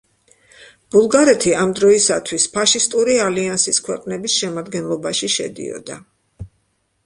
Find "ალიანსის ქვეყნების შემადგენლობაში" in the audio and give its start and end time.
3.27-5.33